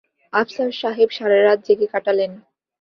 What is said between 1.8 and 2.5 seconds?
কাটালেন।